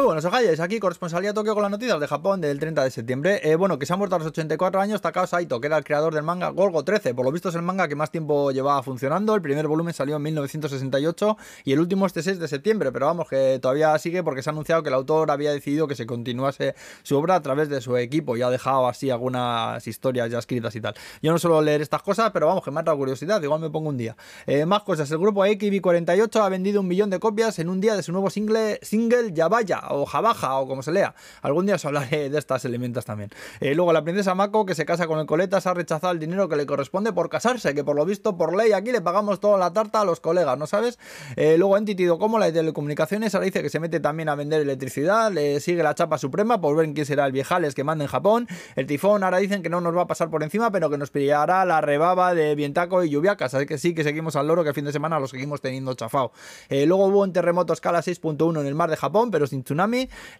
muy 0.00 0.06
buenos, 0.06 0.24
ojalles. 0.24 0.58
Aquí 0.60 0.80
corresponsalía 0.80 1.34
Tokio 1.34 1.52
con 1.52 1.60
las 1.60 1.70
noticias 1.70 2.00
de 2.00 2.06
Japón 2.06 2.40
del 2.40 2.58
30 2.58 2.84
de 2.84 2.90
septiembre. 2.90 3.40
Eh, 3.44 3.54
bueno, 3.56 3.78
que 3.78 3.84
se 3.84 3.92
ha 3.92 3.96
muerto 3.96 4.16
a 4.16 4.18
los 4.18 4.28
84 4.28 4.80
años 4.80 5.02
Takao 5.02 5.26
Saito, 5.26 5.60
que 5.60 5.66
era 5.66 5.76
el 5.76 5.84
creador 5.84 6.14
del 6.14 6.22
manga 6.22 6.48
Golgo 6.48 6.82
13. 6.84 7.12
Por 7.12 7.26
lo 7.26 7.30
visto 7.30 7.50
es 7.50 7.54
el 7.54 7.60
manga 7.60 7.86
que 7.86 7.94
más 7.94 8.10
tiempo 8.10 8.50
llevaba 8.50 8.82
funcionando. 8.82 9.34
El 9.34 9.42
primer 9.42 9.68
volumen 9.68 9.92
salió 9.92 10.16
en 10.16 10.22
1968 10.22 11.36
y 11.64 11.72
el 11.74 11.80
último 11.80 12.06
este 12.06 12.22
6 12.22 12.38
de 12.38 12.48
septiembre. 12.48 12.90
Pero 12.92 13.04
vamos, 13.04 13.28
que 13.28 13.58
todavía 13.60 13.98
sigue 13.98 14.22
porque 14.22 14.42
se 14.42 14.48
ha 14.48 14.52
anunciado 14.52 14.82
que 14.82 14.88
el 14.88 14.94
autor 14.94 15.30
había 15.30 15.52
decidido 15.52 15.86
que 15.86 15.94
se 15.94 16.06
continuase 16.06 16.74
su 17.02 17.18
obra 17.18 17.34
a 17.34 17.42
través 17.42 17.68
de 17.68 17.82
su 17.82 17.98
equipo 17.98 18.38
y 18.38 18.42
ha 18.42 18.48
dejado 18.48 18.88
así 18.88 19.10
algunas 19.10 19.86
historias 19.86 20.30
ya 20.30 20.38
escritas 20.38 20.74
y 20.76 20.80
tal. 20.80 20.94
Yo 21.20 21.30
no 21.30 21.38
suelo 21.38 21.60
leer 21.60 21.82
estas 21.82 22.02
cosas, 22.02 22.30
pero 22.30 22.46
vamos, 22.46 22.64
que 22.64 22.70
me 22.70 22.80
ha 22.80 22.84
curiosidad. 22.84 23.42
Igual 23.42 23.60
me 23.60 23.68
pongo 23.68 23.90
un 23.90 23.98
día. 23.98 24.16
Eh, 24.46 24.64
más 24.64 24.82
cosas. 24.82 25.10
El 25.10 25.18
grupo 25.18 25.44
AKB48 25.44 26.40
ha 26.40 26.48
vendido 26.48 26.80
un 26.80 26.88
millón 26.88 27.10
de 27.10 27.20
copias 27.20 27.58
en 27.58 27.68
un 27.68 27.82
día 27.82 27.94
de 27.96 28.02
su 28.02 28.12
nuevo 28.12 28.30
single, 28.30 28.78
single 28.80 29.34
Yabaya 29.34 29.89
o 29.92 30.06
Jabaja 30.06 30.56
o 30.58 30.66
como 30.66 30.82
se 30.82 30.92
lea. 30.92 31.14
Algún 31.42 31.66
día 31.66 31.76
os 31.76 31.84
hablaré 31.84 32.30
de 32.30 32.38
estas 32.38 32.64
elementos 32.64 33.04
también. 33.04 33.30
Eh, 33.60 33.74
luego 33.74 33.92
la 33.92 34.02
princesa 34.02 34.34
Mako 34.34 34.66
que 34.66 34.74
se 34.74 34.84
casa 34.84 35.06
con 35.06 35.18
el 35.18 35.26
Coletas 35.26 35.66
ha 35.66 35.74
rechazado 35.74 36.12
el 36.12 36.18
dinero 36.18 36.48
que 36.48 36.56
le 36.56 36.66
corresponde 36.66 37.12
por 37.12 37.28
casarse, 37.28 37.74
que 37.74 37.84
por 37.84 37.96
lo 37.96 38.04
visto 38.04 38.36
por 38.36 38.56
ley 38.56 38.72
aquí 38.72 38.92
le 38.92 39.00
pagamos 39.00 39.40
toda 39.40 39.58
la 39.58 39.72
tarta 39.72 40.00
a 40.00 40.04
los 40.04 40.20
colegas, 40.20 40.58
¿no 40.58 40.66
sabes? 40.66 40.98
Eh, 41.36 41.56
luego 41.58 41.76
Entity 41.76 42.08
como 42.18 42.38
la 42.38 42.46
de 42.46 42.52
telecomunicaciones 42.52 43.34
ahora 43.34 43.44
dice 43.44 43.62
que 43.62 43.70
se 43.70 43.80
mete 43.80 44.00
también 44.00 44.28
a 44.28 44.34
vender 44.34 44.60
electricidad, 44.60 45.30
le 45.32 45.60
sigue 45.60 45.82
la 45.82 45.94
chapa 45.94 46.18
suprema 46.18 46.60
por 46.60 46.76
ver 46.76 46.92
quién 46.92 47.06
será 47.06 47.26
el 47.26 47.32
viejales 47.32 47.74
que 47.74 47.84
manda 47.84 48.04
en 48.04 48.10
Japón. 48.10 48.48
El 48.76 48.86
tifón 48.86 49.22
ahora 49.22 49.38
dicen 49.38 49.62
que 49.62 49.68
no 49.68 49.80
nos 49.80 49.96
va 49.96 50.02
a 50.02 50.06
pasar 50.06 50.30
por 50.30 50.42
encima, 50.42 50.70
pero 50.70 50.90
que 50.90 50.98
nos 50.98 51.10
pillará 51.10 51.64
la 51.64 51.80
rebaba 51.80 52.34
de 52.34 52.54
vientaco 52.54 53.04
y 53.04 53.10
lluviacas, 53.10 53.54
así 53.54 53.66
que 53.66 53.78
sí 53.78 53.94
que 53.94 54.04
seguimos 54.04 54.36
al 54.36 54.48
loro 54.48 54.62
que 54.62 54.70
el 54.70 54.74
fin 54.74 54.84
de 54.84 54.92
semana 54.92 55.18
lo 55.20 55.28
seguimos 55.28 55.60
teniendo 55.60 55.94
chafado. 55.94 56.32
Eh, 56.68 56.86
luego 56.86 57.06
hubo 57.06 57.22
un 57.22 57.32
terremoto 57.32 57.72
escala 57.72 58.00
6.1 58.00 58.60
en 58.60 58.66
el 58.66 58.74
mar 58.74 58.90
de 58.90 58.96
Japón, 58.96 59.30
pero 59.30 59.46
sin 59.46 59.62
tsunami. 59.62 59.79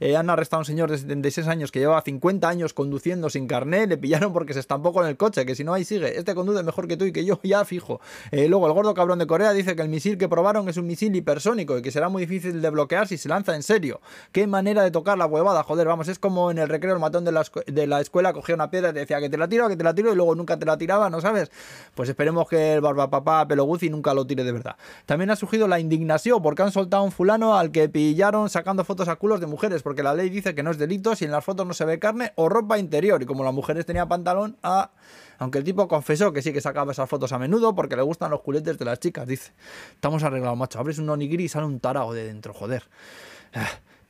Eh, 0.01 0.17
han 0.17 0.29
arrestado 0.29 0.59
a 0.59 0.63
un 0.63 0.65
señor 0.67 0.91
de 0.91 0.99
76 0.99 1.47
años 1.49 1.73
que 1.73 1.79
llevaba 1.79 2.03
50 2.03 2.49
años 2.49 2.75
conduciendo 2.75 3.31
sin 3.31 3.47
carnet. 3.47 3.89
Le 3.89 3.97
pillaron 3.97 4.33
porque 4.33 4.53
se 4.53 4.61
estampó 4.61 4.93
con 4.93 5.07
el 5.07 5.17
coche, 5.17 5.47
que 5.47 5.55
si 5.55 5.65
no 5.65 5.73
ahí 5.73 5.85
sigue. 5.85 6.19
Este 6.19 6.35
conduce 6.35 6.63
mejor 6.63 6.89
que 6.89 6.97
tú 6.97 7.05
y 7.05 7.13
que 7.13 7.25
yo, 7.25 7.41
ya 7.43 7.65
fijo. 7.65 8.01
Eh, 8.31 8.49
luego 8.49 8.67
el 8.67 8.73
gordo 8.73 8.95
cabrón 8.95 9.19
de 9.19 9.27
Corea 9.27 9.53
dice 9.53 9.75
que 9.77 9.83
el 9.83 9.89
misil 9.89 10.19
que 10.19 10.29
probaron 10.29 10.69
es 10.69 10.77
un 10.77 10.87
misil 10.87 11.15
hipersónico 11.15 11.79
y 11.79 11.83
que 11.83 11.91
será 11.91 12.09
muy 12.09 12.27
difícil 12.27 12.61
de 12.61 12.71
bloquear 12.71 13.09
si 13.09 13.17
se 13.17 13.29
lanza 13.29 13.55
en 13.55 13.63
serio. 13.63 14.01
Qué 14.33 14.47
manera 14.47 14.83
de 14.83 14.91
tocar 14.91 15.17
la 15.17 15.27
huevada, 15.27 15.63
joder, 15.63 15.87
vamos, 15.87 16.09
es 16.09 16.19
como 16.19 16.51
en 16.51 16.59
el 16.59 16.69
recreo 16.69 16.93
el 16.95 17.01
matón 17.01 17.25
de 17.25 17.33
la, 17.33 17.45
de 17.67 17.87
la 17.87 18.01
escuela 18.01 18.33
cogía 18.33 18.55
una 18.55 18.71
piedra 18.71 18.91
y 18.91 18.93
te 18.93 19.01
decía 19.01 19.21
que 19.21 19.29
te 19.29 19.39
la 19.39 19.49
tiro, 19.49 19.69
que 19.69 19.77
te 19.77 19.85
la 19.85 19.95
tiro 19.95 20.13
y 20.13 20.17
luego 20.17 20.35
nunca 20.35 20.59
te 20.59 20.67
la 20.67 20.77
tiraba, 20.77 21.11
¿no 21.11 21.21
sabes? 21.21 21.51
Pues 21.95 22.09
esperemos 22.09 22.49
que 22.49 22.75
el 22.75 22.81
barbapapá 22.81 23.47
Peloguzzi 23.47 23.91
nunca 23.91 24.15
lo 24.15 24.27
tire 24.27 24.45
de 24.45 24.53
verdad. 24.53 24.77
También 25.07 25.31
ha 25.31 25.37
surgido 25.37 25.69
la 25.69 25.81
indignación 25.81 26.43
porque 26.43 26.63
han 26.63 26.73
soltado 26.73 27.03
a 27.03 27.07
un 27.07 27.13
fulano 27.13 27.57
al 27.57 27.71
que 27.71 27.89
pillaron 27.89 28.49
sacando 28.51 28.85
fotos 28.85 29.09
a 29.09 29.17
culos 29.21 29.39
de 29.39 29.47
mujeres, 29.47 29.83
porque 29.83 30.03
la 30.03 30.15
ley 30.15 30.31
dice 30.31 30.55
que 30.55 30.63
no 30.63 30.71
es 30.71 30.79
delito 30.79 31.15
si 31.15 31.27
en 31.27 31.31
las 31.31 31.45
fotos 31.45 31.67
no 31.67 31.75
se 31.75 31.85
ve 31.85 31.99
carne 31.99 32.33
o 32.37 32.49
ropa 32.49 32.79
interior. 32.79 33.23
Y 33.23 33.27
como 33.27 33.45
las 33.45 33.53
mujeres 33.53 33.85
tenían 33.85 34.09
pantalón, 34.09 34.57
ah, 34.63 34.93
aunque 35.39 35.59
el 35.59 35.65
tipo 35.65 35.87
confesó 35.89 36.33
que 36.33 36.41
sí 36.41 36.55
que 36.55 36.63
sacaba 36.63 36.93
esas 36.93 37.07
fotos 37.07 37.31
a 37.33 37.39
menudo 37.39 37.75
porque 37.75 37.97
le 37.97 38.03
gustan 38.03 38.31
los 38.31 38.41
culetes 38.41 38.79
de 38.79 38.85
las 38.87 38.99
chicas, 38.99 39.27
dice. 39.27 39.53
Estamos 39.93 40.23
arreglados, 40.23 40.57
macho. 40.57 40.79
Abres 40.79 40.99
un 40.99 41.11
onigiri 41.11 41.45
y 41.45 41.49
sale 41.51 41.67
un 41.67 41.81
tarao 41.81 42.15
de 42.15 42.25
dentro, 42.25 42.55
joder. 42.55 42.85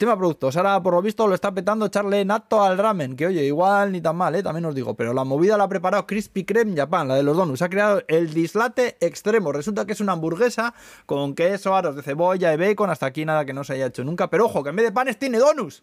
Tema 0.01 0.17
productos. 0.17 0.57
Ahora, 0.57 0.83
por 0.83 0.95
lo 0.95 1.03
visto, 1.03 1.27
lo 1.27 1.35
está 1.35 1.53
petando 1.53 1.85
echarle 1.85 2.25
nato 2.25 2.63
al 2.63 2.79
ramen. 2.79 3.17
Que 3.17 3.27
oye, 3.27 3.45
igual 3.45 3.93
ni 3.93 4.01
tan 4.01 4.17
mal, 4.17 4.35
¿eh? 4.35 4.43
También 4.43 4.65
os 4.65 4.75
digo. 4.75 4.95
Pero 4.95 5.13
la 5.13 5.25
movida 5.25 5.59
la 5.59 5.65
ha 5.65 5.69
preparado 5.69 6.07
Crispy 6.07 6.47
Creme 6.47 6.75
Japan, 6.75 7.07
la 7.07 7.17
de 7.17 7.23
los 7.23 7.37
donuts. 7.37 7.61
Ha 7.61 7.69
creado 7.69 8.03
el 8.09 8.33
dislate 8.33 8.97
extremo. 9.01 9.53
Resulta 9.53 9.85
que 9.85 9.93
es 9.93 10.01
una 10.01 10.13
hamburguesa 10.13 10.73
con 11.05 11.35
queso, 11.35 11.75
aros 11.75 11.97
de 11.97 12.03
cebolla 12.03 12.55
y 12.55 12.57
bacon. 12.57 12.89
Hasta 12.89 13.05
aquí 13.05 13.27
nada 13.27 13.45
que 13.45 13.53
no 13.53 13.63
se 13.63 13.75
haya 13.75 13.89
hecho 13.89 14.03
nunca. 14.03 14.31
Pero 14.31 14.47
ojo, 14.47 14.65
que 14.65 14.71
en 14.71 14.77
vez 14.77 14.87
de 14.87 14.93
panes 14.93 15.19
tiene 15.19 15.37
donuts. 15.37 15.83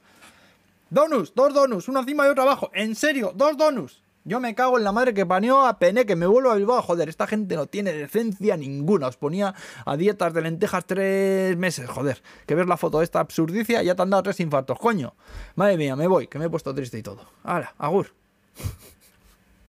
Donuts, 0.90 1.34
dos 1.36 1.54
donuts, 1.54 1.88
uno 1.88 2.00
encima 2.00 2.26
y 2.26 2.30
otro 2.30 2.42
abajo. 2.42 2.72
En 2.74 2.96
serio, 2.96 3.34
dos 3.36 3.56
donuts. 3.56 4.02
Yo 4.28 4.42
me 4.42 4.54
cago 4.56 4.78
en 4.78 4.84
la 4.84 4.92
madre 4.92 5.14
que 5.14 5.26
paneó 5.26 5.66
a 5.66 5.80
Pene, 5.80 6.06
que 6.06 6.18
me 6.18 6.28
vuelvo 6.28 6.52
a 6.52 6.56
Bilbao. 6.56 6.82
Joder, 6.82 7.08
esta 7.08 7.28
gente 7.28 7.56
no 7.56 7.68
tiene 7.68 7.94
decencia 7.94 8.58
ninguna. 8.58 9.08
Os 9.08 9.16
ponía 9.16 9.56
a 9.86 9.96
dietas 9.96 10.34
de 10.34 10.42
lentejas 10.42 10.86
tres 10.86 11.56
meses, 11.56 11.90
joder. 11.90 12.22
Que 12.46 12.54
ves 12.54 12.68
la 12.68 12.76
foto 12.76 12.98
de 12.98 13.06
esta 13.06 13.22
absurdicia 13.22 13.82
ya 13.84 13.96
te 13.96 14.02
han 14.02 14.10
dado 14.10 14.24
tres 14.24 14.42
infartos, 14.42 14.78
coño. 14.80 15.16
Madre 15.56 15.78
mía, 15.78 15.96
me 15.96 16.08
voy, 16.08 16.28
que 16.28 16.40
me 16.40 16.48
he 16.48 16.50
puesto 16.50 16.76
triste 16.76 16.98
y 16.98 17.04
todo. 17.04 17.22
Ahora, 17.42 17.74
agur. 17.78 18.12